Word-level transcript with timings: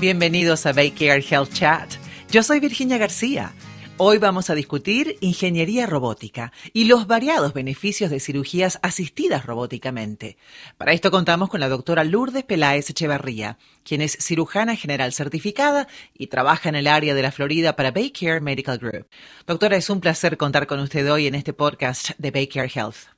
Bienvenidos 0.00 0.64
a 0.64 0.72
Baycare 0.72 1.24
Health 1.28 1.52
Chat. 1.54 1.88
Yo 2.30 2.44
soy 2.44 2.60
Virginia 2.60 2.98
García. 2.98 3.50
Hoy 3.96 4.18
vamos 4.18 4.48
a 4.48 4.54
discutir 4.54 5.16
ingeniería 5.20 5.86
robótica 5.86 6.52
y 6.72 6.86
los 6.86 7.08
variados 7.08 7.52
beneficios 7.52 8.08
de 8.08 8.20
cirugías 8.20 8.78
asistidas 8.84 9.44
robóticamente. 9.44 10.36
Para 10.78 10.92
esto 10.92 11.10
contamos 11.10 11.48
con 11.48 11.58
la 11.58 11.68
doctora 11.68 12.04
Lourdes 12.04 12.44
Peláez 12.44 12.88
Echevarría, 12.88 13.56
quien 13.84 14.00
es 14.00 14.12
cirujana 14.24 14.76
general 14.76 15.10
certificada 15.10 15.88
y 16.14 16.28
trabaja 16.28 16.68
en 16.68 16.76
el 16.76 16.86
área 16.86 17.14
de 17.14 17.22
la 17.22 17.32
Florida 17.32 17.74
para 17.74 17.90
Baycare 17.90 18.40
Medical 18.40 18.78
Group. 18.78 19.08
Doctora, 19.48 19.76
es 19.76 19.90
un 19.90 20.00
placer 20.00 20.36
contar 20.36 20.68
con 20.68 20.78
usted 20.78 21.12
hoy 21.12 21.26
en 21.26 21.34
este 21.34 21.52
podcast 21.52 22.10
de 22.20 22.30
Baycare 22.30 22.70
Health. 22.72 23.10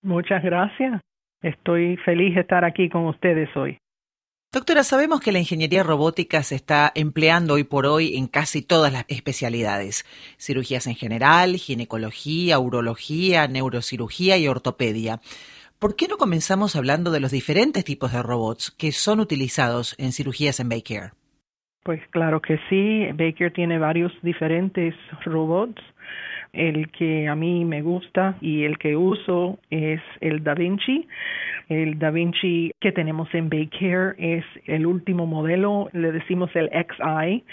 Muchas 0.00 0.42
gracias. 0.42 1.02
Estoy 1.42 1.98
feliz 1.98 2.34
de 2.34 2.40
estar 2.40 2.64
aquí 2.64 2.88
con 2.88 3.04
ustedes 3.04 3.54
hoy. 3.54 3.76
Doctora, 4.54 4.84
sabemos 4.84 5.20
que 5.20 5.32
la 5.32 5.40
ingeniería 5.40 5.82
robótica 5.82 6.44
se 6.44 6.54
está 6.54 6.92
empleando 6.94 7.54
hoy 7.54 7.64
por 7.64 7.86
hoy 7.86 8.16
en 8.16 8.28
casi 8.28 8.62
todas 8.62 8.92
las 8.92 9.04
especialidades. 9.08 10.04
Cirugías 10.38 10.86
en 10.86 10.94
general, 10.94 11.56
ginecología, 11.56 12.60
urología, 12.60 13.48
neurocirugía 13.48 14.38
y 14.38 14.46
ortopedia. 14.46 15.18
¿Por 15.80 15.96
qué 15.96 16.06
no 16.06 16.18
comenzamos 16.18 16.76
hablando 16.76 17.10
de 17.10 17.18
los 17.18 17.32
diferentes 17.32 17.84
tipos 17.84 18.12
de 18.12 18.22
robots 18.22 18.70
que 18.70 18.92
son 18.92 19.18
utilizados 19.18 19.96
en 19.98 20.12
cirugías 20.12 20.60
en 20.60 20.68
Baycare? 20.68 21.10
Pues 21.82 22.00
claro 22.10 22.40
que 22.40 22.60
sí, 22.68 23.08
Baker 23.12 23.52
tiene 23.52 23.80
varios 23.80 24.12
diferentes 24.22 24.94
robots. 25.24 25.82
El 26.52 26.92
que 26.92 27.26
a 27.26 27.34
mí 27.34 27.64
me 27.64 27.82
gusta 27.82 28.36
y 28.40 28.62
el 28.62 28.78
que 28.78 28.94
uso 28.94 29.58
es 29.70 30.00
el 30.20 30.44
Da 30.44 30.54
Vinci. 30.54 31.08
El 31.68 31.98
Da 31.98 32.10
Vinci 32.10 32.72
que 32.80 32.92
tenemos 32.92 33.32
en 33.34 33.48
Baycare 33.48 34.14
es 34.18 34.44
el 34.66 34.86
último 34.86 35.26
modelo, 35.26 35.88
le 35.92 36.12
decimos 36.12 36.50
el 36.54 36.68
XI, 36.68 37.44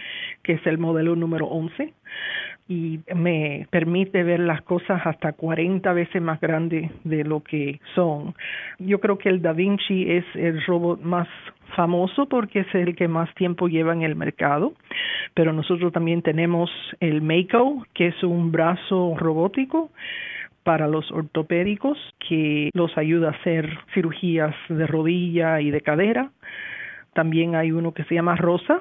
que 0.44 0.54
es 0.54 0.68
el 0.68 0.78
modelo 0.78 1.16
número 1.16 1.48
11 1.48 1.94
y 2.68 3.00
me 3.16 3.68
permite 3.70 4.24
ver 4.24 4.40
las 4.40 4.62
cosas 4.62 5.02
hasta 5.06 5.34
40 5.34 5.92
veces 5.92 6.22
más 6.22 6.40
grandes 6.40 6.90
de 7.04 7.26
lo 7.26 7.42
que 7.42 7.82
son. 7.96 8.34
Yo 8.80 9.00
creo 9.00 9.18
que 9.18 9.28
el 9.28 9.42
Da 9.42 9.52
Vinci 9.52 10.10
es 10.10 10.24
el 10.36 10.64
robot 10.66 11.02
más 11.02 11.28
famoso 11.76 12.28
porque 12.28 12.62
es 12.62 12.76
el 12.76 12.96
que 12.96 13.10
más 13.10 13.34
tiempo 13.36 13.68
lleva 13.68 13.94
en 13.94 14.04
el 14.04 14.16
mercado, 14.16 14.74
pero 15.34 15.52
nosotros 15.52 15.92
también 15.92 16.22
tenemos 16.22 16.70
el 17.00 17.22
Mako, 17.22 17.86
que 17.94 18.08
es 18.08 18.24
un 18.24 18.52
brazo 18.52 19.16
robótico 19.18 19.90
para 20.64 20.88
los 20.88 21.12
ortopédicos 21.12 21.98
que 22.28 22.70
los 22.74 22.98
ayuda 22.98 23.30
a 23.30 23.32
hacer 23.32 23.70
cirugías 23.94 24.56
de 24.70 24.88
rodilla 24.88 25.62
y 25.62 25.72
de 25.72 25.82
cadera. 25.82 26.32
También 27.14 27.56
hay 27.56 27.72
uno 27.72 27.94
que 27.94 28.04
se 28.06 28.16
llama 28.16 28.36
Rosa 28.36 28.80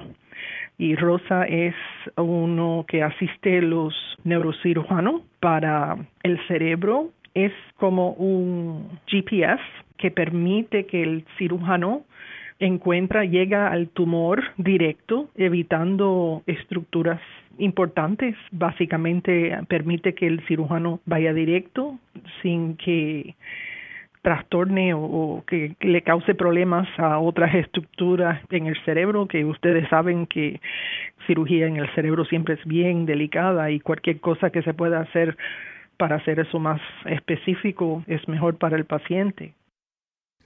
y 0.77 0.95
Rosa 0.95 1.43
es 1.43 1.75
uno 2.17 2.85
que 2.87 3.03
asiste 3.03 3.59
a 3.59 3.61
los 3.61 3.93
neurocirujanos 4.23 5.21
para 5.39 5.97
el 6.23 6.39
cerebro. 6.47 7.11
Es 7.33 7.53
como 7.77 8.13
un 8.13 8.99
GPS 9.07 9.61
que 9.97 10.11
permite 10.11 10.85
que 10.85 11.03
el 11.03 11.25
cirujano 11.37 12.03
encuentra, 12.59 13.25
llega 13.25 13.71
al 13.71 13.89
tumor 13.89 14.41
directo, 14.57 15.29
evitando 15.35 16.43
estructuras 16.47 17.21
importantes. 17.57 18.35
Básicamente 18.51 19.57
permite 19.67 20.13
que 20.13 20.27
el 20.27 20.45
cirujano 20.47 20.99
vaya 21.05 21.33
directo 21.33 21.99
sin 22.41 22.77
que 22.77 23.35
trastorne 24.21 24.93
o, 24.93 25.43
que 25.47 25.75
le 25.81 26.03
cause 26.03 26.35
problemas 26.35 26.87
a 26.97 27.19
otras 27.19 27.55
estructuras 27.55 28.39
en 28.51 28.67
el 28.67 28.77
cerebro, 28.85 29.27
que 29.27 29.45
ustedes 29.45 29.89
saben 29.89 30.27
que 30.27 30.61
cirugía 31.25 31.67
en 31.67 31.77
el 31.77 31.89
cerebro 31.95 32.25
siempre 32.25 32.55
es 32.55 32.65
bien 32.65 33.05
delicada 33.05 33.71
y 33.71 33.79
cualquier 33.79 34.19
cosa 34.19 34.51
que 34.51 34.61
se 34.61 34.73
pueda 34.73 34.99
hacer 34.99 35.37
para 35.97 36.17
hacer 36.17 36.39
eso 36.39 36.59
más 36.59 36.81
específico 37.05 38.03
es 38.07 38.27
mejor 38.27 38.57
para 38.57 38.77
el 38.77 38.85
paciente. 38.85 39.53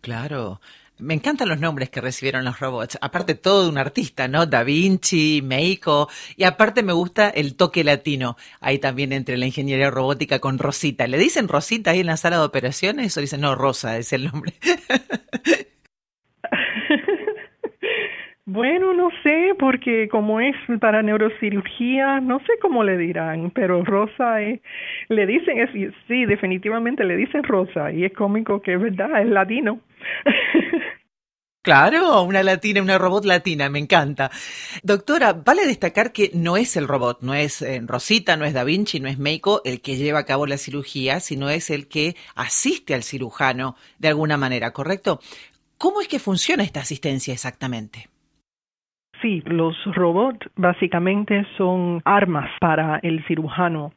Claro. 0.01 0.59
Me 0.97 1.13
encantan 1.13 1.50
los 1.50 1.59
nombres 1.59 1.89
que 1.89 2.00
recibieron 2.00 2.45
los 2.45 2.59
robots. 2.59 2.97
Aparte 3.01 3.35
todo 3.35 3.69
un 3.69 3.78
artista, 3.78 4.29
¿no? 4.29 4.45
Da 4.45 4.63
Vinci, 4.63 5.41
Meiko. 5.44 6.07
Y 6.38 6.45
aparte 6.45 6.83
me 6.83 6.94
gusta 6.94 7.29
el 7.29 7.57
toque 7.57 7.83
latino. 7.83 8.38
Ahí 8.61 8.79
también 8.79 9.11
entre 9.11 9.38
la 9.38 9.45
ingeniería 9.45 9.91
robótica 9.91 10.39
con 10.39 10.57
Rosita. 10.57 11.06
¿Le 11.07 11.17
dicen 11.17 11.50
Rosita 11.50 11.91
ahí 11.91 12.00
en 12.00 12.07
la 12.07 12.17
sala 12.17 12.38
de 12.38 12.45
operaciones 12.45 13.17
o 13.17 13.22
dicen 13.22 13.41
no, 13.41 13.56
Rosa 13.56 13.97
es 13.97 14.13
el 14.13 14.25
nombre? 14.25 14.53
Bueno, 18.47 18.94
no 18.94 19.09
sé, 19.23 19.56
porque 19.57 20.07
como 20.07 20.39
es 20.39 20.56
para 20.79 21.01
neurocirugía, 21.01 22.19
no 22.19 22.38
sé 22.41 22.53
cómo 22.62 22.83
le 22.83 22.95
dirán, 22.95 23.50
pero 23.50 23.83
Rosa 23.83 24.39
es, 24.44 24.62
le 25.09 25.25
dicen, 25.25 25.57
es, 25.57 25.72
sí, 26.07 26.25
definitivamente 26.25 27.03
le 27.06 27.16
dicen 27.16 27.41
Rosa, 27.41 27.91
y 27.91 28.06
es 28.06 28.13
cómico 28.13 28.62
que 28.62 28.75
es 28.75 28.79
verdad, 28.79 29.19
es 29.19 29.29
latino. 29.29 29.79
Claro, 31.65 32.21
una 32.21 32.43
latina, 32.43 32.79
una 32.79 32.99
robot 32.99 33.25
latina, 33.25 33.69
me 33.69 33.79
encanta. 33.79 34.29
Doctora, 34.83 35.33
vale 35.33 35.65
destacar 35.65 36.11
que 36.11 36.29
no 36.35 36.57
es 36.57 36.77
el 36.77 36.87
robot, 36.87 37.23
no 37.23 37.33
es 37.33 37.63
eh, 37.63 37.81
Rosita, 37.83 38.37
no 38.37 38.45
es 38.45 38.53
Da 38.53 38.63
Vinci, 38.63 38.99
no 38.99 39.07
es 39.07 39.17
Meiko 39.17 39.63
el 39.65 39.81
que 39.81 39.95
lleva 39.95 40.19
a 40.19 40.25
cabo 40.25 40.45
la 40.45 40.57
cirugía, 40.57 41.19
sino 41.19 41.49
es 41.49 41.71
el 41.71 41.87
que 41.87 42.15
asiste 42.35 42.93
al 42.93 43.01
cirujano 43.01 43.75
de 43.97 44.09
alguna 44.09 44.37
manera, 44.37 44.73
¿correcto? 44.73 45.19
¿Cómo 45.79 46.01
es 46.01 46.07
que 46.07 46.19
funciona 46.19 46.61
esta 46.61 46.81
asistencia 46.81 47.33
exactamente? 47.33 48.09
Sí, 49.19 49.41
los 49.47 49.75
robots 49.85 50.47
básicamente 50.55 51.47
son 51.57 51.99
armas 52.05 52.47
para 52.61 52.99
el 53.01 53.25
cirujano 53.25 53.91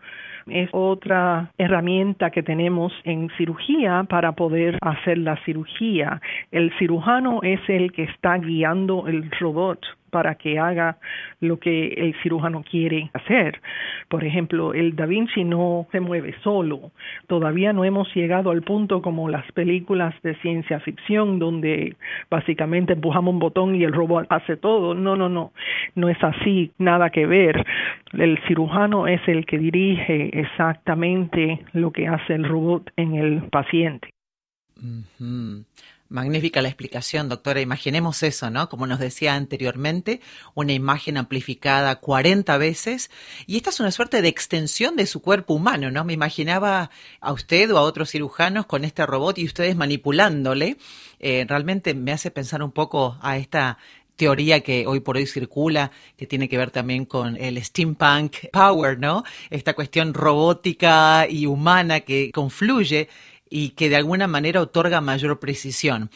es 0.51 0.69
otra 0.73 1.51
herramienta 1.59 2.31
que 2.31 2.43
tenemos 2.43 2.93
en 3.05 3.31
cirugía 3.37 4.05
para 4.09 4.33
poder 4.33 4.79
hacer 4.81 5.19
la 5.19 5.37
cirugía. 5.45 6.21
El 6.51 6.73
cirujano 6.79 7.41
es 7.43 7.61
el 7.69 7.93
que 7.93 8.05
está 8.05 8.37
guiando 8.39 9.07
el 9.07 9.31
robot 9.41 9.81
para 10.11 10.37
que 10.37 10.59
haga 10.59 10.99
lo 11.41 11.59
que 11.59 11.89
el 11.89 12.15
cirujano 12.23 12.63
quiere 12.63 13.11
hacer. 13.15 13.61
Por 14.09 14.25
ejemplo, 14.25 14.75
el 14.75 14.97
Da 14.97 15.07
Vinci 15.07 15.45
no 15.45 15.87
se 15.93 16.01
mueve 16.01 16.35
solo. 16.43 16.93
Todavía 17.27 17.73
no 17.73 17.85
hemos 17.85 18.15
llegado 18.15 18.51
al 18.51 18.63
punto 18.63 19.03
como 19.03 19.29
las 19.29 19.51
películas 19.53 20.15
de 20.23 20.35
ciencia 20.37 20.81
ficción 20.81 21.39
donde 21.39 21.97
básicamente 22.31 22.95
empujamos 22.95 23.35
un 23.35 23.41
botón 23.41 23.75
y 23.75 23.85
el 23.85 23.93
robot 23.93 24.27
hace 24.31 24.57
todo. 24.57 24.95
No, 24.95 25.17
no, 25.17 25.29
no. 25.29 25.53
No 25.95 26.09
es 26.09 26.23
así, 26.23 26.73
nada 26.79 27.11
que 27.11 27.27
ver. 27.27 27.65
El 28.13 28.39
cirujano 28.47 29.07
es 29.07 29.21
el 29.29 29.47
que 29.47 29.59
dirige 29.59 30.39
exactamente 30.39 31.61
lo 31.73 31.91
que 31.91 32.09
hace 32.09 32.35
el 32.35 32.45
robot 32.45 32.91
en 32.97 33.15
el 33.15 33.43
paciente. 33.51 34.11
Magnífica 36.11 36.63
la 36.63 36.69
explicación, 36.69 37.29
doctora. 37.29 37.61
Imaginemos 37.61 38.23
eso, 38.23 38.49
¿no? 38.49 38.71
Como 38.71 38.87
nos 38.87 38.99
decía 38.99 39.35
anteriormente, 39.35 40.23
una 40.55 40.73
imagen 40.73 41.19
amplificada 41.19 41.97
40 41.97 42.57
veces. 42.57 43.11
Y 43.47 43.59
esta 43.59 43.69
es 43.69 43.79
una 43.79 43.91
suerte 43.91 44.23
de 44.23 44.29
extensión 44.29 44.97
de 44.97 45.05
su 45.05 45.21
cuerpo 45.21 45.53
humano, 45.53 45.91
¿no? 45.91 46.05
Me 46.05 46.15
imaginaba 46.15 46.91
a 47.21 47.33
usted 47.33 47.71
o 47.75 47.77
a 47.77 47.83
otros 47.83 48.11
cirujanos 48.11 48.65
con 48.65 48.87
este 48.87 49.05
robot 49.05 49.37
y 49.37 49.45
ustedes 49.45 49.77
manipulándole. 49.77 50.79
Eh, 51.21 51.45
realmente 51.47 51.93
me 51.93 52.13
hace 52.13 52.31
pensar 52.31 52.63
un 52.63 52.73
poco 52.73 53.19
a 53.21 53.37
esta 53.37 53.77
teoría 54.17 54.61
que 54.61 54.87
hoy 54.87 55.01
por 55.01 55.19
hoy 55.19 55.27
circula, 55.27 55.93
que 56.17 56.27
tiene 56.27 56.49
que 56.49 56.57
ver 56.57 56.71
también 56.71 57.05
con 57.05 57.37
el 57.37 57.63
steampunk 57.63 58.49
power, 58.51 58.99
¿no? 58.99 59.25
Esta 59.51 59.75
cuestión 59.75 60.15
robótica 60.15 61.27
y 61.29 61.45
humana 61.45 62.01
que 62.01 62.33
confluye 62.33 63.09
y 63.51 63.71
que 63.71 63.89
de 63.89 63.97
alguna 63.97 64.27
manera 64.27 64.61
otorga 64.61 65.01
mayor 65.01 65.39
precisión. 65.39 66.11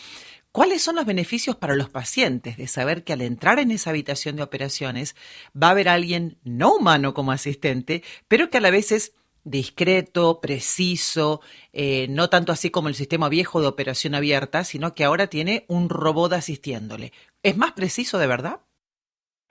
¿Cuáles 0.52 0.82
son 0.82 0.96
los 0.96 1.06
beneficios 1.06 1.56
para 1.56 1.75
los 1.75 1.88
pacientes 1.88 2.58
de 2.58 2.69
saber 2.69 3.05
que 3.05 3.14
al 3.14 3.23
entrar 3.23 3.58
en 3.58 3.70
esa 3.70 3.88
habitación 3.88 4.37
de 4.37 4.43
operaciones 4.43 5.17
va 5.61 5.69
a 5.69 5.70
haber 5.70 5.88
alguien 5.88 6.37
no 6.44 6.75
humano 6.75 7.14
como 7.14 7.32
asistente, 7.32 8.02
pero 8.29 8.50
que 8.50 8.58
a 8.58 8.61
la 8.61 8.70
vez 8.70 8.93
es 8.93 9.12
discreto, 9.44 10.40
preciso, 10.40 11.40
eh, 11.73 12.06
no 12.11 12.29
tanto 12.29 12.52
así 12.52 12.70
como 12.70 12.88
el 12.88 12.94
sistema 12.94 13.31
viejo 13.31 13.62
de 13.62 13.67
operación 13.67 14.14
abierta, 14.14 14.62
sino 14.64 14.94
que 14.94 15.05
ahora 15.05 15.29
tiene 15.29 15.64
un 15.69 15.88
robot 15.88 16.34
asistiéndole? 16.34 17.12
¿Es 17.43 17.56
más 17.56 17.73
preciso 17.73 18.19
de 18.19 18.26
verdad? 18.26 18.61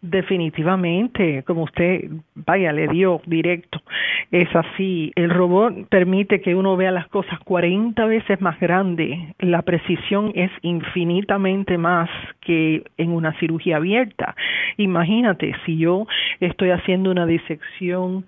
Definitivamente, 0.02 1.44
como 1.44 1.64
usted, 1.64 2.10
vaya, 2.34 2.74
le 2.74 2.88
dio 2.88 3.22
directo. 3.28 3.84
Es 4.32 4.48
así. 4.56 5.12
El 5.16 5.30
robot 5.30 5.90
permite 5.90 6.42
que 6.42 6.56
uno 6.56 6.76
vea 6.76 6.90
las 6.90 7.08
cosas 7.08 7.40
40 7.42 8.04
veces 8.08 8.42
más 8.42 8.60
grande. 8.60 9.36
La 9.38 9.62
precisión 9.62 10.32
es 10.34 10.50
infinitamente 10.64 11.78
más 11.78 12.10
que 12.40 12.84
en 12.98 13.12
una 13.12 13.38
cirugía 13.40 13.78
abierta. 13.78 14.36
Imagínate, 14.78 15.54
si 15.68 15.78
yo 15.78 16.08
estoy 16.40 16.72
haciendo 16.72 17.12
una 17.12 17.28
disección 17.28 18.26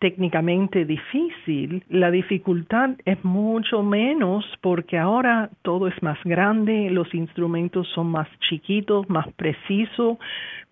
técnicamente 0.00 0.84
difícil, 0.84 1.82
la 1.88 2.10
dificultad 2.10 2.90
es 3.06 3.24
mucho 3.24 3.82
menos 3.82 4.44
porque 4.60 4.98
ahora 4.98 5.48
todo 5.62 5.88
es 5.88 6.02
más 6.02 6.18
grande, 6.24 6.90
los 6.90 7.14
instrumentos 7.14 7.88
son 7.94 8.08
más 8.08 8.28
chiquitos, 8.40 9.08
más 9.08 9.26
precisos, 9.32 10.18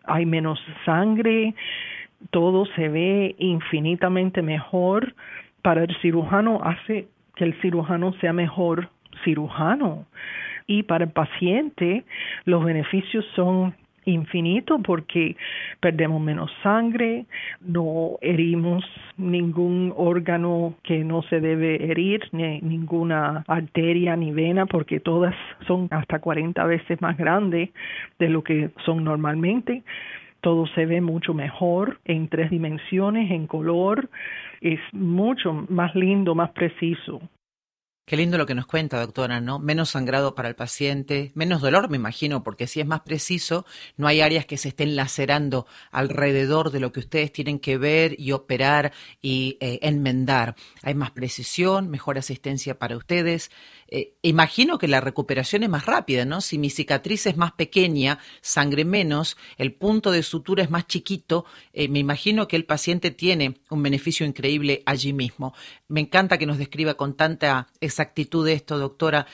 hay 0.04 0.26
menos 0.26 0.62
sangre, 0.84 1.54
todo 2.30 2.66
se 2.66 2.88
ve 2.88 3.34
infinitamente 3.38 4.42
mejor. 4.42 5.14
Para 5.62 5.84
el 5.84 5.96
cirujano 6.00 6.60
hace 6.62 7.08
que 7.36 7.44
el 7.44 7.54
cirujano 7.60 8.12
sea 8.14 8.32
mejor 8.32 8.88
cirujano. 9.24 10.06
Y 10.66 10.84
para 10.84 11.04
el 11.04 11.10
paciente 11.10 12.04
los 12.44 12.64
beneficios 12.64 13.24
son 13.34 13.74
infinito 14.04 14.78
porque 14.80 15.36
perdemos 15.80 16.20
menos 16.20 16.50
sangre, 16.62 17.26
no 17.60 18.18
herimos 18.20 18.84
ningún 19.16 19.92
órgano 19.96 20.74
que 20.82 21.04
no 21.04 21.22
se 21.22 21.40
debe 21.40 21.90
herir, 21.90 22.20
ni 22.32 22.60
ninguna 22.60 23.44
arteria 23.46 24.16
ni 24.16 24.32
vena, 24.32 24.66
porque 24.66 25.00
todas 25.00 25.34
son 25.66 25.88
hasta 25.90 26.18
40 26.18 26.64
veces 26.64 27.00
más 27.00 27.16
grandes 27.16 27.70
de 28.18 28.28
lo 28.28 28.42
que 28.42 28.70
son 28.84 29.04
normalmente. 29.04 29.82
Todo 30.40 30.66
se 30.66 30.86
ve 30.86 31.00
mucho 31.00 31.34
mejor 31.34 32.00
en 32.04 32.28
tres 32.28 32.50
dimensiones, 32.50 33.30
en 33.30 33.46
color, 33.46 34.08
es 34.60 34.80
mucho 34.92 35.52
más 35.68 35.94
lindo, 35.94 36.34
más 36.34 36.50
preciso. 36.50 37.20
Qué 38.04 38.16
lindo 38.16 38.36
lo 38.36 38.46
que 38.46 38.56
nos 38.56 38.66
cuenta, 38.66 38.98
doctora, 39.00 39.40
¿no? 39.40 39.60
Menos 39.60 39.90
sangrado 39.90 40.34
para 40.34 40.48
el 40.48 40.56
paciente, 40.56 41.30
menos 41.36 41.62
dolor, 41.62 41.88
me 41.88 41.96
imagino, 41.96 42.42
porque 42.42 42.66
si 42.66 42.80
es 42.80 42.86
más 42.86 43.02
preciso, 43.02 43.64
no 43.96 44.08
hay 44.08 44.20
áreas 44.20 44.44
que 44.44 44.58
se 44.58 44.70
estén 44.70 44.96
lacerando 44.96 45.66
alrededor 45.92 46.72
de 46.72 46.80
lo 46.80 46.90
que 46.90 46.98
ustedes 46.98 47.32
tienen 47.32 47.60
que 47.60 47.78
ver 47.78 48.18
y 48.18 48.32
operar 48.32 48.92
y 49.22 49.56
eh, 49.60 49.78
enmendar. 49.82 50.56
Hay 50.82 50.94
más 50.94 51.12
precisión, 51.12 51.90
mejor 51.90 52.18
asistencia 52.18 52.76
para 52.76 52.96
ustedes. 52.96 53.52
Eh, 53.86 54.14
imagino 54.22 54.78
que 54.78 54.88
la 54.88 55.00
recuperación 55.00 55.62
es 55.62 55.68
más 55.68 55.86
rápida, 55.86 56.24
¿no? 56.24 56.40
Si 56.40 56.58
mi 56.58 56.70
cicatriz 56.70 57.26
es 57.26 57.36
más 57.36 57.52
pequeña, 57.52 58.18
sangre 58.40 58.84
menos, 58.84 59.36
el 59.58 59.74
punto 59.74 60.10
de 60.10 60.24
sutura 60.24 60.64
es 60.64 60.70
más 60.70 60.88
chiquito, 60.88 61.44
eh, 61.72 61.86
me 61.86 62.00
imagino 62.00 62.48
que 62.48 62.56
el 62.56 62.64
paciente 62.64 63.12
tiene 63.12 63.60
un 63.70 63.82
beneficio 63.82 64.26
increíble 64.26 64.82
allí 64.86 65.12
mismo. 65.12 65.54
Me 65.86 66.00
encanta 66.00 66.36
que 66.38 66.46
nos 66.46 66.58
describa 66.58 66.94
con 66.94 67.16
tanta 67.16 67.68
exactitud 67.92 68.48
esto, 68.48 68.78
doctora. 68.78 69.26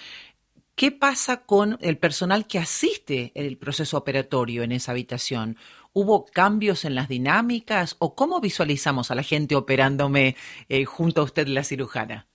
¿Qué 0.75 0.93
pasa 0.93 1.45
con 1.45 1.77
el 1.81 1.97
personal 1.99 2.47
que 2.47 2.59
asiste 2.59 3.33
el 3.35 3.57
proceso 3.57 3.97
operatorio 3.97 4.63
en 4.63 4.73
esa 4.73 4.93
habitación? 4.93 5.57
¿Hubo 5.93 6.27
cambios 6.27 6.85
en 6.85 6.95
las 6.95 7.09
dinámicas 7.09 7.97
o 7.99 8.15
cómo 8.15 8.41
visualizamos 8.41 9.11
a 9.11 9.15
la 9.15 9.23
gente 9.23 9.57
operándome 9.57 10.37
eh, 10.69 10.85
junto 10.85 11.21
a 11.21 11.25
usted, 11.25 11.49
la 11.49 11.65
cirujana? 11.65 12.27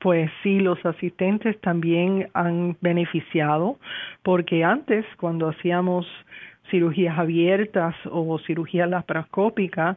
Pues 0.00 0.30
sí, 0.42 0.58
los 0.60 0.84
asistentes 0.84 1.60
también 1.60 2.30
han 2.32 2.76
beneficiado 2.80 3.78
porque 4.22 4.64
antes 4.64 5.04
cuando 5.18 5.50
hacíamos 5.50 6.06
cirugías 6.70 7.18
abiertas 7.18 7.94
o 8.10 8.38
cirugía 8.40 8.86
laparoscópica, 8.86 9.96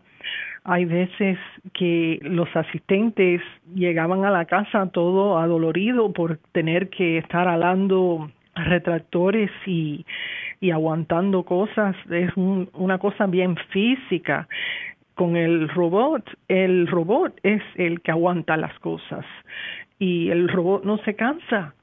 hay 0.63 0.85
veces 0.85 1.37
que 1.73 2.19
los 2.21 2.53
asistentes 2.55 3.41
llegaban 3.75 4.23
a 4.25 4.31
la 4.31 4.45
casa 4.45 4.87
todo 4.87 5.37
adolorido 5.37 6.13
por 6.13 6.37
tener 6.53 6.89
que 6.89 7.17
estar 7.17 7.47
alando 7.47 8.31
retractores 8.55 9.51
y, 9.65 10.05
y 10.61 10.71
aguantando 10.71 11.43
cosas. 11.43 11.95
Es 12.09 12.31
una 12.35 12.97
cosa 12.97 13.25
bien 13.25 13.57
física. 13.71 14.47
Con 15.15 15.35
el 15.35 15.69
robot, 15.69 16.23
el 16.47 16.87
robot 16.87 17.39
es 17.43 17.61
el 17.75 18.01
que 18.01 18.11
aguanta 18.11 18.57
las 18.57 18.77
cosas 18.79 19.25
y 19.99 20.29
el 20.29 20.47
robot 20.47 20.83
no 20.85 20.97
se 20.99 21.15
cansa. 21.15 21.75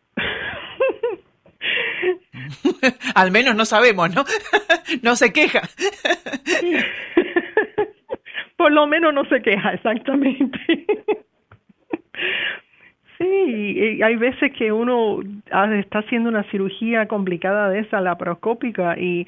Al 3.14 3.31
menos 3.31 3.55
no 3.55 3.64
sabemos, 3.64 4.14
¿no? 4.14 4.25
no 5.02 5.17
se 5.17 5.32
queja. 5.32 5.62
Por 8.56 8.73
lo 8.73 8.87
menos 8.87 9.14
no 9.14 9.25
se 9.25 9.41
queja, 9.41 9.73
exactamente. 9.73 10.58
Sí, 13.20 14.00
hay 14.02 14.17
veces 14.17 14.50
que 14.56 14.73
uno 14.73 15.20
está 15.79 15.99
haciendo 15.99 16.31
una 16.31 16.43
cirugía 16.44 17.06
complicada 17.06 17.69
de 17.69 17.81
esa 17.81 18.00
laparoscópica 18.00 18.99
y 18.99 19.26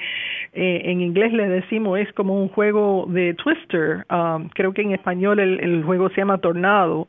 eh, 0.54 0.82
en 0.86 1.02
inglés 1.02 1.34
le 1.34 1.46
decimos 1.46 1.98
es 1.98 2.10
como 2.14 2.40
un 2.40 2.48
juego 2.48 3.04
de 3.10 3.34
twister. 3.34 4.06
Um, 4.10 4.48
creo 4.48 4.72
que 4.72 4.80
en 4.80 4.92
español 4.92 5.40
el, 5.40 5.60
el 5.60 5.84
juego 5.84 6.08
se 6.08 6.22
llama 6.22 6.38
tornado 6.38 7.08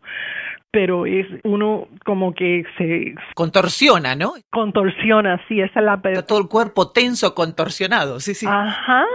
pero 0.73 1.05
es 1.05 1.27
uno 1.43 1.87
como 2.03 2.33
que 2.33 2.65
se 2.79 3.13
contorsiona, 3.35 4.15
¿no? 4.15 4.33
Contorsiona, 4.49 5.39
sí, 5.47 5.61
esa 5.61 5.79
es 5.79 5.85
la 5.85 6.01
todo 6.25 6.39
el 6.39 6.47
cuerpo 6.47 6.89
tenso, 6.89 7.35
contorsionado, 7.35 8.19
sí, 8.19 8.33
sí. 8.33 8.47
Ajá. 8.49 9.05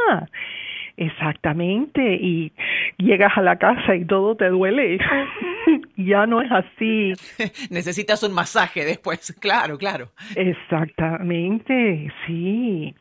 Exactamente, 0.96 2.14
y 2.14 2.52
llegas 2.96 3.36
a 3.36 3.42
la 3.42 3.56
casa 3.56 3.96
y 3.96 4.04
todo 4.04 4.36
te 4.36 4.48
duele. 4.48 4.98
ya 5.96 6.26
no 6.26 6.40
es 6.42 6.50
así. 6.50 7.12
Necesitas 7.70 8.22
un 8.22 8.32
masaje 8.32 8.84
después, 8.84 9.32
claro, 9.40 9.78
claro. 9.78 10.10
Exactamente, 10.36 12.12
sí. 12.24 12.94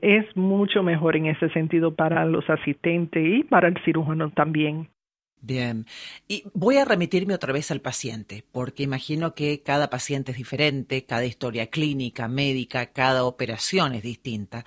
es 0.00 0.36
mucho 0.36 0.82
mejor 0.82 1.16
en 1.16 1.26
ese 1.26 1.50
sentido 1.50 1.94
para 1.94 2.24
los 2.24 2.48
asistentes 2.48 3.22
y 3.22 3.44
para 3.44 3.68
el 3.68 3.76
cirujano 3.84 4.30
también. 4.30 4.88
Bien, 5.44 5.88
y 6.28 6.44
voy 6.54 6.76
a 6.76 6.84
remitirme 6.84 7.34
otra 7.34 7.52
vez 7.52 7.72
al 7.72 7.80
paciente, 7.80 8.44
porque 8.52 8.84
imagino 8.84 9.34
que 9.34 9.60
cada 9.60 9.90
paciente 9.90 10.30
es 10.30 10.38
diferente, 10.38 11.04
cada 11.04 11.24
historia 11.24 11.66
clínica, 11.66 12.28
médica, 12.28 12.92
cada 12.92 13.24
operación 13.24 13.92
es 13.92 14.04
distinta. 14.04 14.64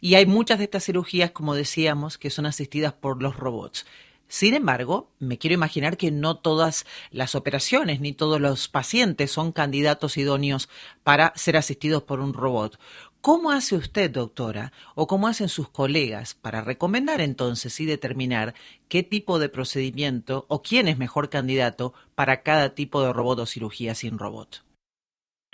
Y 0.00 0.14
hay 0.14 0.24
muchas 0.26 0.58
de 0.58 0.64
estas 0.64 0.84
cirugías, 0.84 1.32
como 1.32 1.56
decíamos, 1.56 2.18
que 2.18 2.30
son 2.30 2.46
asistidas 2.46 2.92
por 2.92 3.20
los 3.20 3.34
robots. 3.34 3.84
Sin 4.28 4.54
embargo, 4.54 5.10
me 5.18 5.38
quiero 5.38 5.54
imaginar 5.54 5.96
que 5.96 6.12
no 6.12 6.38
todas 6.38 6.86
las 7.10 7.34
operaciones 7.34 8.00
ni 8.00 8.12
todos 8.12 8.40
los 8.40 8.68
pacientes 8.68 9.32
son 9.32 9.52
candidatos 9.52 10.16
idóneos 10.16 10.68
para 11.02 11.32
ser 11.36 11.56
asistidos 11.56 12.04
por 12.04 12.20
un 12.20 12.32
robot. 12.32 12.78
¿Cómo 13.24 13.52
hace 13.52 13.76
usted, 13.76 14.10
doctora, 14.10 14.72
o 14.96 15.06
cómo 15.06 15.28
hacen 15.28 15.46
sus 15.46 15.68
colegas 15.68 16.34
para 16.34 16.60
recomendar 16.60 17.20
entonces 17.20 17.78
y 17.78 17.86
determinar 17.86 18.52
qué 18.88 19.04
tipo 19.04 19.38
de 19.38 19.48
procedimiento 19.48 20.44
o 20.48 20.60
quién 20.60 20.88
es 20.88 20.98
mejor 20.98 21.30
candidato 21.30 21.92
para 22.16 22.42
cada 22.42 22.74
tipo 22.74 23.00
de 23.00 23.12
robot 23.12 23.38
o 23.38 23.46
cirugía 23.46 23.94
sin 23.94 24.18
robot? 24.18 24.64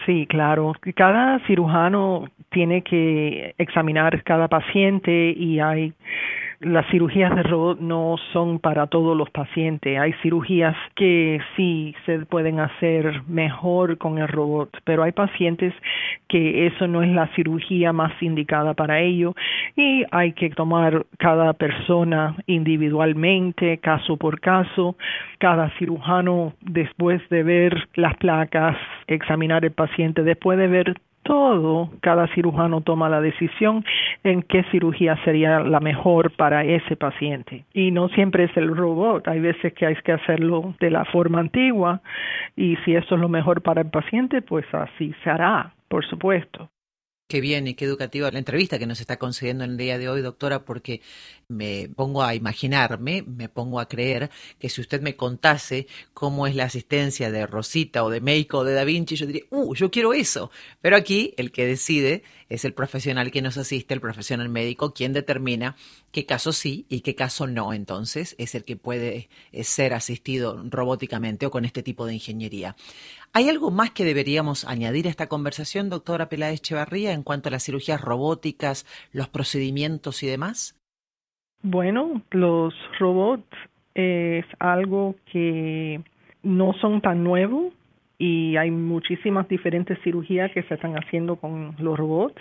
Sí, 0.06 0.26
claro. 0.30 0.72
Cada 0.96 1.46
cirujano 1.46 2.30
tiene 2.50 2.80
que 2.80 3.54
examinar 3.58 4.24
cada 4.24 4.48
paciente 4.48 5.34
y 5.36 5.60
hay 5.60 5.92
las 6.60 6.86
cirugías 6.90 7.34
de 7.36 7.42
robot 7.44 7.78
no 7.80 8.16
son 8.32 8.58
para 8.58 8.86
todos 8.88 9.16
los 9.16 9.30
pacientes. 9.30 9.98
Hay 9.98 10.12
cirugías 10.22 10.76
que 10.96 11.40
sí 11.56 11.94
se 12.04 12.20
pueden 12.26 12.58
hacer 12.60 13.22
mejor 13.28 13.98
con 13.98 14.18
el 14.18 14.26
robot, 14.26 14.70
pero 14.84 15.02
hay 15.04 15.12
pacientes 15.12 15.72
que 16.28 16.66
eso 16.66 16.86
no 16.86 17.02
es 17.02 17.10
la 17.10 17.26
cirugía 17.34 17.92
más 17.92 18.12
indicada 18.22 18.74
para 18.74 19.00
ello 19.00 19.34
y 19.76 20.04
hay 20.10 20.32
que 20.32 20.50
tomar 20.50 21.06
cada 21.18 21.54
persona 21.54 22.36
individualmente, 22.46 23.78
caso 23.78 24.16
por 24.16 24.40
caso. 24.40 24.96
Cada 25.38 25.70
cirujano, 25.78 26.52
después 26.60 27.26
de 27.30 27.42
ver 27.42 27.88
las 27.94 28.16
placas, 28.16 28.76
examinar 29.06 29.64
el 29.64 29.72
paciente, 29.72 30.22
después 30.22 30.58
de 30.58 30.68
ver 30.68 30.94
todo, 31.22 31.90
cada 32.00 32.26
cirujano 32.28 32.80
toma 32.80 33.08
la 33.08 33.20
decisión 33.20 33.84
en 34.24 34.42
qué 34.42 34.64
cirugía 34.70 35.16
sería 35.24 35.60
la 35.60 35.78
mejor 35.78 36.30
para 36.36 36.64
ese 36.64 36.96
paciente. 36.96 37.64
Y 37.74 37.90
no 37.90 38.08
siempre 38.08 38.44
es 38.44 38.56
el 38.56 38.74
robot, 38.74 39.28
hay 39.28 39.40
veces 39.40 39.74
que 39.74 39.86
hay 39.86 39.96
que 39.96 40.12
hacerlo 40.12 40.74
de 40.80 40.90
la 40.90 41.04
forma 41.04 41.40
antigua 41.40 42.00
y 42.56 42.76
si 42.84 42.94
eso 42.94 43.14
es 43.14 43.20
lo 43.20 43.28
mejor 43.28 43.60
para 43.62 43.82
el 43.82 43.90
paciente, 43.90 44.40
pues 44.40 44.64
así 44.72 45.14
se 45.22 45.28
hará, 45.30 45.72
por 45.88 46.08
supuesto. 46.08 46.70
Qué 47.28 47.42
bien 47.42 47.68
y 47.68 47.74
qué 47.74 47.84
educativa 47.84 48.30
la 48.30 48.38
entrevista 48.38 48.78
que 48.78 48.86
nos 48.86 49.00
está 49.00 49.18
concediendo 49.18 49.62
en 49.62 49.72
el 49.72 49.76
día 49.76 49.98
de 49.98 50.08
hoy, 50.08 50.22
doctora, 50.22 50.64
porque 50.64 51.02
me 51.46 51.90
pongo 51.94 52.22
a 52.22 52.34
imaginarme, 52.34 53.22
me 53.22 53.50
pongo 53.50 53.80
a 53.80 53.88
creer 53.88 54.30
que 54.58 54.70
si 54.70 54.80
usted 54.80 55.02
me 55.02 55.14
contase 55.14 55.86
cómo 56.14 56.46
es 56.46 56.56
la 56.56 56.64
asistencia 56.64 57.30
de 57.30 57.46
Rosita 57.46 58.02
o 58.02 58.08
de 58.08 58.22
Meiko 58.22 58.60
o 58.60 58.64
de 58.64 58.72
Da 58.72 58.84
Vinci, 58.84 59.16
yo 59.16 59.26
diría, 59.26 59.42
uh, 59.50 59.74
yo 59.74 59.90
quiero 59.90 60.14
eso. 60.14 60.50
Pero 60.80 60.96
aquí 60.96 61.34
el 61.36 61.52
que 61.52 61.66
decide 61.66 62.22
es 62.48 62.64
el 62.64 62.72
profesional 62.72 63.30
que 63.30 63.42
nos 63.42 63.58
asiste, 63.58 63.92
el 63.92 64.00
profesional 64.00 64.48
médico, 64.48 64.94
quien 64.94 65.12
determina 65.12 65.76
qué 66.12 66.24
caso 66.24 66.54
sí 66.54 66.86
y 66.88 67.02
qué 67.02 67.14
caso 67.14 67.46
no. 67.46 67.74
Entonces 67.74 68.36
es 68.38 68.54
el 68.54 68.64
que 68.64 68.76
puede 68.76 69.28
eh, 69.52 69.64
ser 69.64 69.92
asistido 69.92 70.62
robóticamente 70.70 71.44
o 71.44 71.50
con 71.50 71.66
este 71.66 71.82
tipo 71.82 72.06
de 72.06 72.14
ingeniería. 72.14 72.74
¿Hay 73.32 73.48
algo 73.48 73.70
más 73.70 73.90
que 73.90 74.04
deberíamos 74.04 74.64
añadir 74.64 75.06
a 75.06 75.10
esta 75.10 75.28
conversación, 75.28 75.90
doctora 75.90 76.28
Peláez 76.28 76.60
Echevarría, 76.60 77.12
en 77.12 77.22
cuanto 77.22 77.48
a 77.48 77.52
las 77.52 77.64
cirugías 77.64 78.00
robóticas, 78.00 78.86
los 79.12 79.28
procedimientos 79.28 80.22
y 80.22 80.26
demás? 80.26 80.78
Bueno, 81.62 82.22
los 82.30 82.74
robots 82.98 83.46
es 83.94 84.44
algo 84.58 85.16
que 85.30 86.00
no 86.42 86.72
son 86.74 87.00
tan 87.00 87.24
nuevos 87.24 87.72
y 88.18 88.56
hay 88.56 88.70
muchísimas 88.70 89.48
diferentes 89.48 89.98
cirugías 90.02 90.50
que 90.52 90.62
se 90.64 90.74
están 90.74 90.94
haciendo 90.94 91.36
con 91.36 91.74
los 91.78 91.96
robots. 91.96 92.40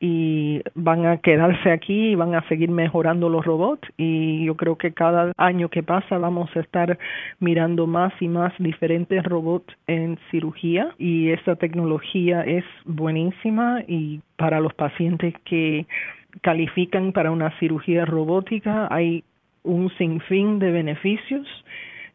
Y 0.00 0.60
van 0.74 1.06
a 1.06 1.16
quedarse 1.18 1.70
aquí 1.72 2.10
y 2.10 2.14
van 2.14 2.34
a 2.34 2.46
seguir 2.48 2.70
mejorando 2.70 3.28
los 3.28 3.44
robots. 3.44 3.88
Y 3.96 4.44
yo 4.44 4.56
creo 4.56 4.76
que 4.76 4.92
cada 4.92 5.32
año 5.36 5.68
que 5.68 5.82
pasa 5.82 6.18
vamos 6.18 6.50
a 6.56 6.60
estar 6.60 6.98
mirando 7.40 7.86
más 7.86 8.12
y 8.20 8.28
más 8.28 8.52
diferentes 8.58 9.22
robots 9.24 9.74
en 9.86 10.18
cirugía. 10.30 10.94
Y 10.98 11.30
esta 11.30 11.56
tecnología 11.56 12.42
es 12.42 12.64
buenísima 12.84 13.82
y 13.86 14.20
para 14.36 14.60
los 14.60 14.74
pacientes 14.74 15.34
que 15.44 15.86
califican 16.42 17.12
para 17.12 17.30
una 17.30 17.50
cirugía 17.58 18.04
robótica 18.04 18.86
hay 18.90 19.24
un 19.64 19.90
sinfín 19.98 20.58
de 20.58 20.70
beneficios 20.70 21.46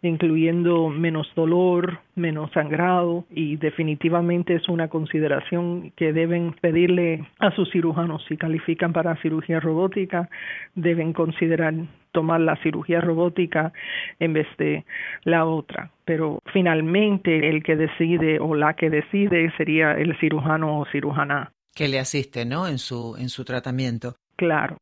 incluyendo 0.04 0.90
menos 0.90 1.28
dolor, 1.34 2.00
menos 2.16 2.52
sangrado 2.52 3.26
y 3.32 3.56
definitivamente 3.56 4.56
es 4.56 4.68
una 4.68 4.90
consideración 4.90 5.92
que 5.96 6.12
deben 6.12 6.54
pedirle 6.62 7.26
a 7.40 7.52
sus 7.52 7.72
cirujanos 7.72 8.24
si 8.28 8.38
califican 8.38 8.92
para 8.92 9.16
cirugía 9.22 9.62
robótica, 9.62 10.30
deben 10.76 11.14
considerar 11.14 11.74
tomar 12.12 12.42
la 12.42 12.58
cirugía 12.58 13.00
robótica 13.00 13.72
en 14.20 14.34
vez 14.34 14.48
de 14.58 14.86
la 15.24 15.46
otra. 15.46 15.92
Pero 16.06 16.40
finalmente 16.52 17.50
el 17.50 17.64
que 17.64 17.78
decide 17.78 18.40
o 18.40 18.56
la 18.56 18.76
que 18.76 18.90
decide 18.90 19.52
sería 19.58 19.94
el 19.94 20.18
cirujano 20.20 20.80
o 20.80 20.86
cirujana. 20.92 21.54
Que 21.74 21.88
le 21.88 22.00
asiste, 22.00 22.46
¿no? 22.46 22.68
En 22.68 22.78
su, 22.78 23.16
en 23.18 23.30
su 23.30 23.46
tratamiento. 23.46 24.16
Claro. 24.36 24.78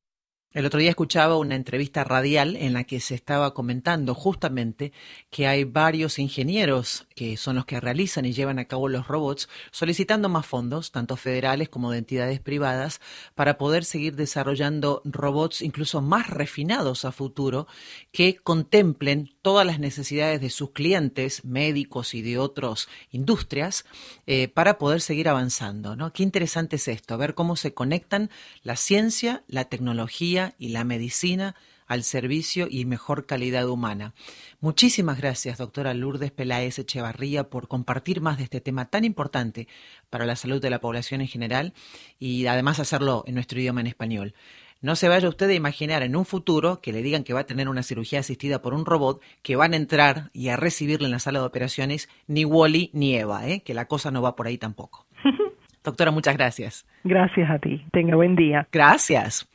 El 0.54 0.66
otro 0.66 0.82
día 0.82 0.90
escuchaba 0.90 1.38
una 1.38 1.56
entrevista 1.56 2.04
radial 2.04 2.58
en 2.58 2.74
la 2.74 2.84
que 2.84 3.00
se 3.00 3.16
estaba 3.16 3.54
comentando 3.54 4.14
justamente 4.14 4.92
que 5.30 5.48
hay 5.48 5.64
varios 5.64 6.20
ingenieros 6.20 7.08
que 7.16 7.38
son 7.38 7.56
los 7.56 7.66
que 7.66 7.80
realizan 7.80 8.26
y 8.26 8.34
llevan 8.34 8.60
a 8.60 8.66
cabo 8.66 8.90
los 8.90 9.08
robots 9.08 9.48
solicitando 9.72 10.28
más 10.28 10.46
fondos, 10.46 10.92
tanto 10.92 11.16
federales 11.16 11.70
como 11.70 11.92
de 11.92 12.00
entidades 12.00 12.42
privadas, 12.42 13.00
para 13.34 13.58
poder 13.58 13.86
seguir 13.86 14.18
desarrollando 14.18 15.02
robots 15.06 15.62
incluso 15.62 16.02
más 16.02 16.30
refinados 16.30 17.06
a 17.06 17.14
futuro 17.14 17.66
que 18.12 18.36
contemplen 18.36 19.34
todas 19.42 19.66
las 19.66 19.80
necesidades 19.80 20.42
de 20.42 20.50
sus 20.50 20.72
clientes, 20.72 21.46
médicos 21.46 22.14
y 22.14 22.22
de 22.22 22.38
otras 22.38 22.88
industrias, 23.12 23.86
eh, 24.28 24.48
para 24.48 24.78
poder 24.78 25.02
seguir 25.02 25.30
avanzando. 25.30 25.96
¿no? 25.96 26.14
Qué 26.14 26.24
interesante 26.24 26.78
es 26.78 26.88
esto, 26.88 27.18
ver 27.18 27.34
cómo 27.34 27.56
se 27.56 27.74
conectan 27.74 28.30
la 28.64 28.76
ciencia, 28.76 29.44
la 29.48 29.66
tecnología, 29.66 30.12
y 30.58 30.70
la 30.70 30.84
medicina 30.84 31.56
al 31.88 32.04
servicio 32.04 32.68
y 32.70 32.86
mejor 32.86 33.26
calidad 33.26 33.68
humana. 33.68 34.14
Muchísimas 34.62 35.18
gracias, 35.18 35.58
doctora 35.58 35.94
Lourdes 35.94 36.32
Peláez 36.32 36.80
Echevarría, 36.80 37.50
por 37.50 37.68
compartir 37.68 38.22
más 38.22 38.38
de 38.38 38.46
este 38.46 38.62
tema 38.62 38.86
tan 38.86 39.04
importante 39.04 39.68
para 40.10 40.26
la 40.26 40.38
salud 40.38 40.62
de 40.62 40.70
la 40.70 40.80
población 40.80 41.20
en 41.20 41.28
general 41.28 41.74
y 42.18 42.46
además 42.46 42.80
hacerlo 42.80 43.26
en 43.28 43.36
nuestro 43.36 43.60
idioma 43.60 43.82
en 43.82 43.88
español. 43.88 44.36
No 44.82 44.96
se 44.96 45.08
vaya 45.08 45.30
usted 45.30 45.48
a 45.48 45.54
imaginar 45.54 46.02
en 46.02 46.16
un 46.16 46.26
futuro 46.26 46.82
que 46.82 46.92
le 46.92 47.04
digan 47.04 47.24
que 47.24 47.34
va 47.34 47.42
a 47.42 47.46
tener 47.46 47.70
una 47.70 47.84
cirugía 47.84 48.22
asistida 48.22 48.64
por 48.64 48.74
un 48.74 48.84
robot, 48.84 49.22
que 49.44 49.56
van 49.56 49.74
a 49.74 49.76
entrar 49.76 50.32
y 50.34 50.50
a 50.50 50.58
recibirle 50.58 51.06
en 51.06 51.12
la 51.12 51.20
sala 51.20 51.40
de 51.40 51.46
operaciones 51.46 52.10
ni 52.28 52.46
Wally 52.46 52.90
ni 52.92 53.16
Eva, 53.16 53.48
¿eh? 53.48 53.62
que 53.62 53.76
la 53.76 53.86
cosa 53.86 54.10
no 54.10 54.24
va 54.24 54.36
por 54.36 54.48
ahí 54.48 54.58
tampoco. 54.58 55.06
Doctora, 55.84 56.10
muchas 56.10 56.36
gracias. 56.36 56.88
Gracias 57.04 57.50
a 57.50 57.60
ti. 57.60 57.86
Tenga 57.92 58.16
buen 58.16 58.36
día. 58.36 58.68
Gracias. 58.72 59.48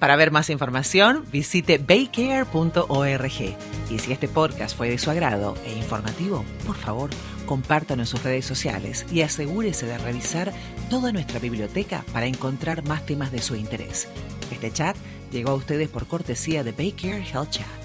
Para 0.00 0.16
ver 0.16 0.30
más 0.30 0.48
información, 0.48 1.26
visite 1.30 1.76
baycare.org. 1.76 3.56
Y 3.90 3.98
si 3.98 4.12
este 4.12 4.28
podcast 4.28 4.74
fue 4.74 4.88
de 4.88 4.98
su 4.98 5.10
agrado 5.10 5.54
e 5.66 5.74
informativo, 5.74 6.42
por 6.66 6.74
favor, 6.74 7.10
compártanos 7.44 8.08
en 8.08 8.10
sus 8.10 8.24
redes 8.24 8.46
sociales 8.46 9.04
y 9.12 9.20
asegúrese 9.20 9.84
de 9.84 9.98
revisar 9.98 10.54
toda 10.88 11.12
nuestra 11.12 11.38
biblioteca 11.38 12.02
para 12.14 12.26
encontrar 12.26 12.82
más 12.88 13.04
temas 13.04 13.30
de 13.30 13.42
su 13.42 13.56
interés. 13.56 14.08
Este 14.50 14.72
chat 14.72 14.96
llegó 15.30 15.50
a 15.50 15.56
ustedes 15.56 15.90
por 15.90 16.06
cortesía 16.06 16.64
de 16.64 16.72
Baycare 16.72 17.22
Health 17.30 17.50
Chat. 17.50 17.79